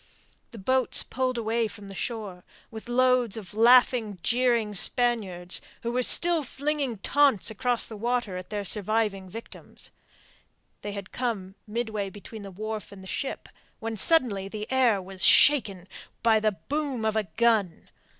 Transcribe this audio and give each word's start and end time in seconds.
The 0.49 0.57
boats 0.57 1.03
pulled 1.03 1.37
away 1.37 1.67
from 1.67 1.87
the 1.87 1.93
shore, 1.93 2.43
with 2.71 2.85
their 2.85 2.95
loads 2.95 3.37
of 3.37 3.53
laughing, 3.53 4.17
jeering 4.23 4.73
Spaniards, 4.73 5.61
who 5.83 5.91
were 5.91 6.01
still 6.01 6.41
flinging 6.43 6.97
taunts 6.97 7.51
across 7.51 7.85
the 7.85 7.95
water 7.95 8.35
at 8.35 8.49
their 8.49 8.65
surviving 8.65 9.29
victims. 9.29 9.91
They 10.81 10.93
had 10.93 11.11
come 11.11 11.53
midway 11.67 12.09
between 12.09 12.41
the 12.41 12.49
wharf 12.49 12.91
and 12.91 13.03
the 13.03 13.07
ship, 13.07 13.47
when 13.79 13.95
suddenly 13.95 14.47
the 14.47 14.65
air 14.71 14.99
was 14.99 15.23
shaken 15.23 15.87
by 16.23 16.39
the 16.39 16.53
boom 16.53 17.05
of 17.05 17.15
a 17.15 17.25
gun. 17.37 17.91